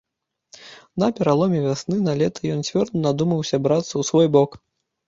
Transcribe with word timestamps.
На 1.03 1.09
пераломе 1.19 1.59
вясны 1.67 1.99
на 2.09 2.17
лета 2.23 2.41
ён 2.57 2.67
цвёрда 2.71 3.07
надумаўся 3.07 3.65
брацца 3.69 3.91
ў 4.01 4.15
свой 4.15 4.27
бок. 4.41 4.61